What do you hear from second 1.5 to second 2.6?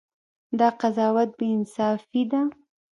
انصافي ده.